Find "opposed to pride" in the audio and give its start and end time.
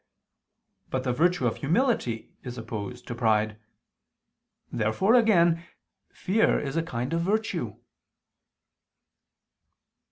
2.57-3.59